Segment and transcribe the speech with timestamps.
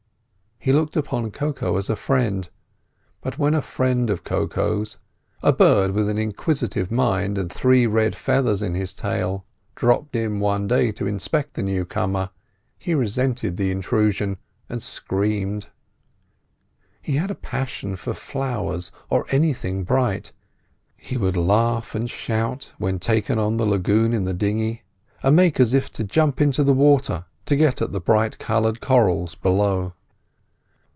[0.63, 2.47] He looked upon Koko as a friend,
[3.19, 8.61] but when a friend of Koko's—a bird with an inquisitive mind and three red feathers
[8.61, 12.29] in his tail—dropped in one day to inspect the newcomer,
[12.77, 14.37] he resented the intrusion,
[14.69, 15.65] and screamed.
[17.01, 20.31] He had a passion for flowers, or anything bright.
[20.95, 24.83] He would laugh and shout when taken on the lagoon in the dinghy,
[25.23, 28.79] and make as if to jump into the water to get at the bright coloured
[28.79, 29.93] corals below.